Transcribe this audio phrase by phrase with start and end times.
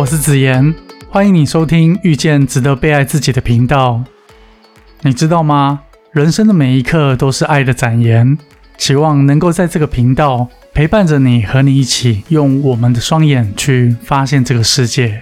[0.00, 0.74] 我是子言，
[1.10, 4.02] 欢迎你收听遇见值得被爱自己的频道。
[5.02, 5.82] 你知道吗？
[6.12, 8.38] 人生的每一刻都是爱的展颜，
[8.78, 15.20] 希望能够在这个频道陪伴着你，和你一起用我们的双眼去发现这个世界。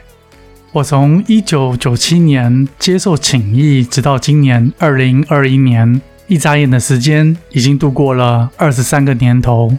[0.71, 9.77] 我从一九九七年接受请益，直到今年二零二一年，一眨眼的时间已经度过了二十三个年头。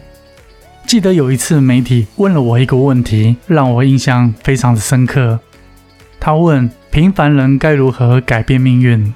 [0.89, 5.39] 记得有一次媒体问了我一个问题，让我印象非常的深刻。
[6.20, 9.13] 他问：平凡人该如何改变命运？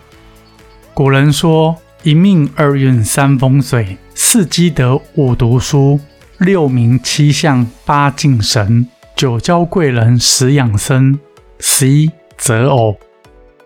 [0.94, 6.00] 古人说：一命二运三风水，四积德五读书，
[6.38, 11.20] 六名七相八敬神，九交贵人十养生。
[11.58, 12.96] 十一择偶，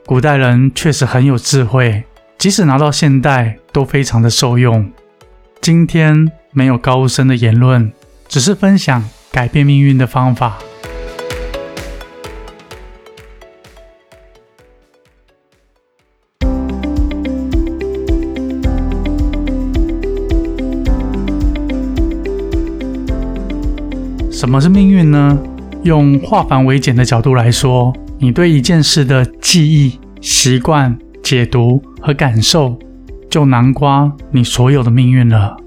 [0.05, 2.05] 古代人确实很有智慧，
[2.37, 4.89] 即使拿到现代都非常的受用。
[5.59, 7.91] 今天没有高深的言论，
[8.27, 10.57] 只是分享改变命运的方法。
[24.31, 25.37] 什么是命运呢？
[25.83, 32.77] 用化繁为简的角度来说，你对一件事的记忆、习惯、解读和感受，
[33.29, 35.57] 就囊括你所有的命运了。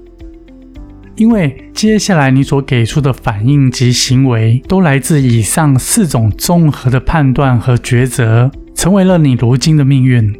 [1.21, 10.35] 因为接下来你所给出的反应及行为，都来自以上四种综合的判断和抉择，成为了你如今的命运。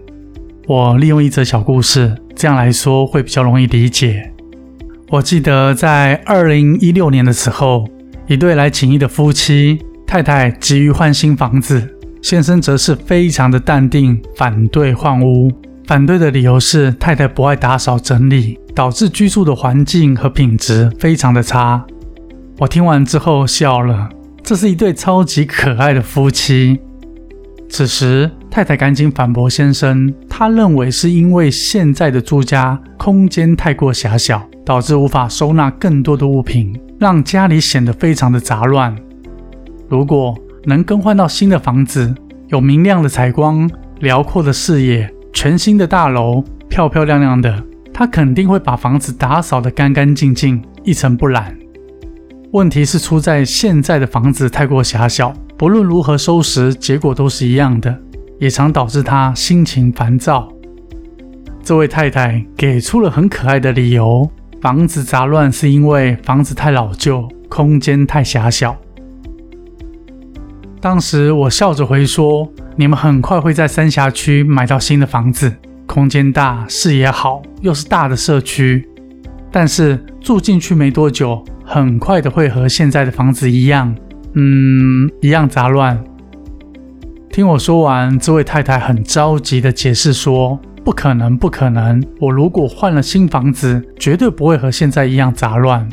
[0.66, 4.32] 我利用一则小故事，这样来说会比较容易理解。
[5.10, 7.88] 我记得在二零一六年的时候。
[8.28, 11.88] 一对来请益的夫妻，太太急于换新房子，
[12.24, 15.52] 先生则是非常的淡定，反对换屋。
[15.86, 21.86] 反对的理由是太太不爱打扫整理，导致居住的环境和品质非常的差。
[22.60, 24.10] 我听完之后笑了，
[24.44, 26.80] 这是一对超级可爱的夫妻。
[27.70, 36.74] 此时太太赶紧反驳先生，她认为是因为现在的住家空间太过狭小，导致无法收纳更多的物品。
[37.00, 38.96] 让家里显得非常的杂乱。
[39.90, 42.14] 如果能更换到新的房子，
[42.50, 43.68] 有明亮的采光、
[44.02, 47.64] 辽阔的视野、全新的大楼、漂漂亮亮的，
[47.94, 51.58] 他肯定会把房子打扫得干干净净、一尘不染。
[52.52, 57.98] 问题是出在现在的房子太过狭小，不论如何收拾，结果都是一样的，
[58.40, 60.52] 也常导致他心情烦躁。
[61.64, 64.30] 这位太太给出了很可爱的理由。
[64.62, 68.76] 房子杂乱是因为房子太老旧，空间太狭小。
[70.80, 75.52] 当时我笑着回说：“你们很快会在三峡区买到新的房子，
[75.92, 78.88] 空间大，视野好，又是大的社区。
[79.52, 83.94] 但是住进去没多久，很快的会和现在的房子一样，
[84.36, 86.02] 嗯，一样杂乱。”
[87.30, 90.58] 听我说完，这位太太很着急的解释说。
[90.84, 92.04] 不可能，不可能！
[92.20, 95.88] 我如果换了新房子，绝对不会和现在一样杂乱。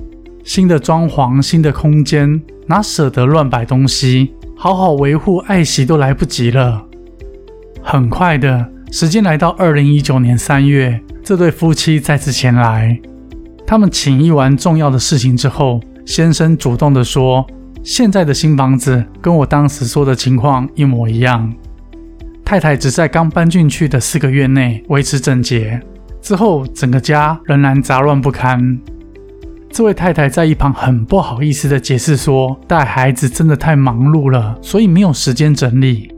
[0.44, 4.32] 新的装潢，新的空间，哪舍得乱摆东西？
[4.56, 6.86] 好好维护、爱惜都来不及了。
[7.82, 12.99] 很快的时间来到二零一九年三月，这对夫妻再次前来。
[13.66, 17.47] 他们请议完重要的事情之后，先生主动的说
[17.84, 21.53] ：“现在的新房子跟我当时说的情况一模一样。”
[22.43, 25.78] 太太只在刚搬进去的四个月内维持整洁，
[26.22, 28.78] 之后整个家仍然杂乱不堪。
[29.71, 36.10] 这位太太在一旁很不好意思的解释说：“带孩子真的太忙碌了，所以没有时间整理。”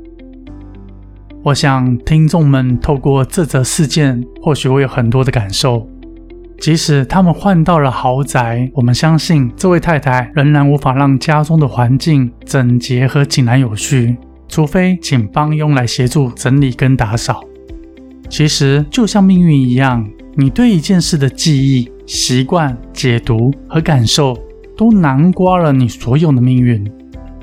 [1.42, 5.88] 我想听众们透过这则事件，或许会有很多的感受。
[6.58, 14.18] 即使他们换到了豪宅，我们相信这位太太仍然无法让家中的环境整洁和井然有序。
[14.48, 17.40] 除非请帮佣来协助整理跟打扫。
[18.28, 24.36] 其实就像命运一样，你对一件事的记忆、习惯、解读和感受，
[24.76, 26.84] 都囊括了你所有的命运，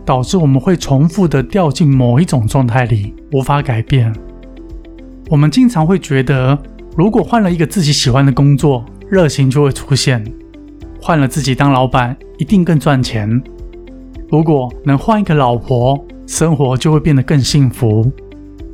[0.08, 4.12] 导致我们会重复的掉进某一种状态里，无法改变。
[5.30, 6.58] 我们经常会觉得，
[6.96, 10.24] 如果换了一个自己喜欢的工作，热情就会出现；
[11.02, 13.30] 换了自己当老板，一定更赚钱；
[14.32, 16.02] 如果能换一个老婆。
[16.30, 18.12] 生活就会变得更幸福。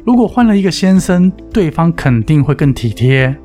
[0.03, 3.36] 如果换了一个先生，对方肯定会更体贴。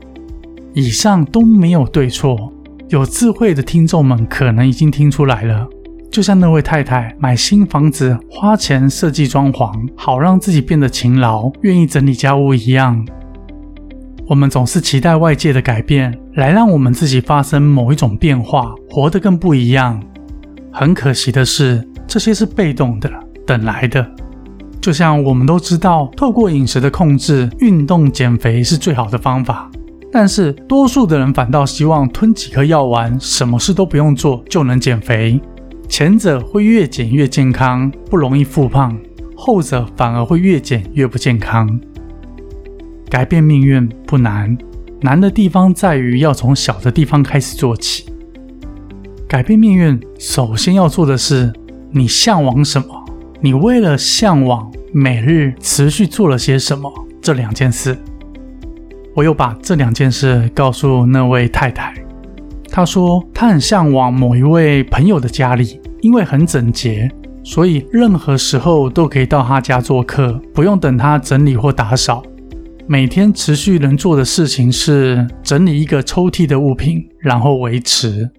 [0.73, 2.51] 以上都没有对错，
[2.89, 5.69] 有智慧的听众们可能已经听出来了。
[6.11, 13.07] 就像那位太太买新房子，花钱设计装潢，好让自己变得勤劳，愿意整理家务一样。
[14.27, 20.03] 我们总是期待外界的改变，来让我们自己发生某一种变化，活得更不一样。
[20.73, 23.11] 很可惜的是，这些是被动的。
[23.47, 24.07] 等来的，
[24.81, 29.71] 就像我们都知道，透过饮食的控制，运动减肥是最好的方法。
[30.13, 35.41] 但是，多数的人反倒希望吞几颗药丸，什么事都不用做就能减肥。
[35.89, 38.95] 前者会越减越健康，不容易复胖；
[39.35, 41.81] 后者反而会越减越不健康。
[43.09, 44.57] 改变命运不难，
[45.01, 48.05] 难的地方在于要从小的地方开始做起。
[49.27, 51.53] 改变命运，首先要做的是，
[51.91, 53.05] 你向往什么？
[53.41, 56.93] 你为了向往，每日持续做了些什么？
[57.23, 57.97] 这两件事。
[59.15, 61.95] 我又把这两件事告诉那位太太，
[62.79, 67.11] 她说她很向往某一位朋友的家里，因为很整洁，
[67.43, 72.23] 所以任何时候都可以到他家做客，不用等他整理或打扫。
[72.87, 78.31] 每天持续能做的事情是整理一个抽屉的物品，然后维持。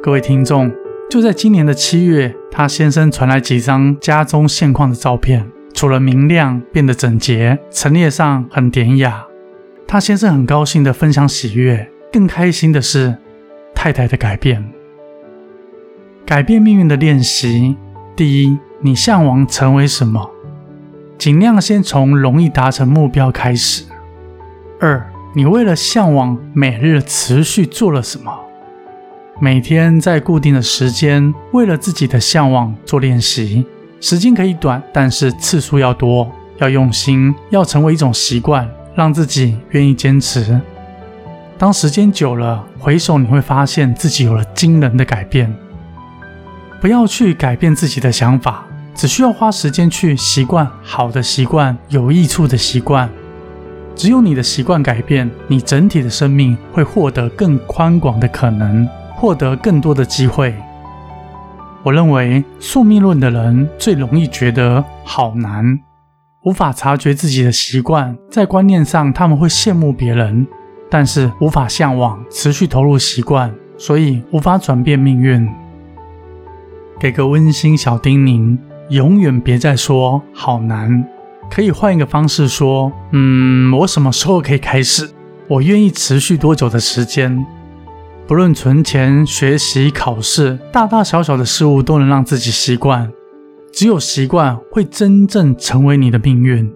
[0.00, 0.70] 各位听众，
[1.10, 5.44] 就在今年的七月，他先生传来几张家中现况的照片。
[5.74, 9.24] 除了明亮，变得整洁，陈列上很典雅。
[9.92, 13.14] 他先生很高兴地分享喜悦，更开心的是
[13.74, 14.64] 太太的改变。
[16.24, 17.76] 改变命运的练习：
[18.16, 20.30] 第一，你向往成为什么？
[21.18, 23.84] 尽量先从容易达成目标开始。
[24.80, 28.32] 二，你为了向往，每日持续做了什么？
[29.40, 33.66] 每天在固定的时间，为了自己的向往做练习。
[34.00, 40.60] 时间可以短，但是次数要多，要用心，要成为一种习惯，让自己愿意坚持。
[41.58, 45.54] 当时间久了，回首你会发现自己有了惊人的改变。
[46.80, 53.08] 不要去改变自己的想法，只需要花时间去习惯好的习惯、有益处的习惯。
[53.94, 60.54] 只有你的习惯改变，你整体的生命会获得更宽广的可能，获得更多的机会。
[61.84, 65.78] 我认为宿命论的人最容易觉得好难，
[66.44, 68.16] 无法察觉自己的习惯。
[68.28, 70.46] 在观念上，他们会羡慕别人，
[70.90, 75.48] 但是无法向往，持续投入习惯，所以无法转变命运。
[76.98, 78.58] 给个温馨小叮咛：
[78.88, 81.04] 永远别再说好难，
[81.50, 85.10] 可以换一个方式说，嗯，我什么时候可以开始？
[85.48, 87.44] 我愿意持续多久的时间？
[88.26, 93.12] 不论存钱、学习、考试，大大小小的事物都能让自己习惯。
[93.72, 96.72] 只有习惯会真正成为你的命运。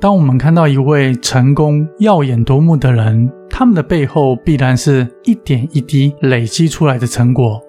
[0.00, 7.60] 当我们看到一位成功、耀眼夺目的人，他们的背后必然是一点一滴累积出来的成果。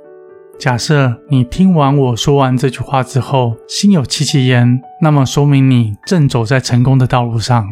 [0.59, 7.65] 假设你听完我说完这句话之后，心有戚戚焉，那么说明你正走在成功的道路上。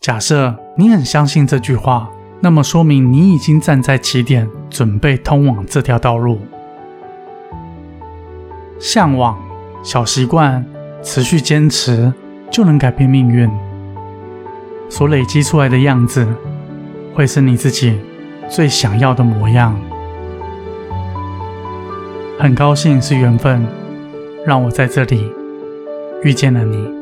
[0.00, 2.10] 假设你很相信这句话。
[2.42, 6.38] 那么说明你已经站在起点，准备通往这条道路。
[8.80, 9.38] 向往
[9.84, 10.64] 小习惯，
[11.02, 12.12] 持续坚持，
[12.50, 13.48] 就能改变命运。
[14.88, 16.26] 所累积出来的样子，
[17.14, 18.00] 会是你自己
[18.48, 19.78] 最想要的模样。
[22.38, 23.64] 很高兴是缘分，
[24.46, 25.30] 让我在这里
[26.24, 26.99] 遇见了你。